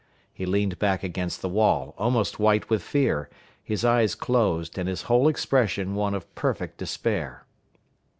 [0.33, 3.29] He leaned back against the wall, almost white with fear,
[3.63, 7.45] his eyes closed, and his whole expression one of perfect despair.